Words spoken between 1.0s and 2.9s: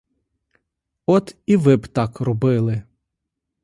От і ви б так робили.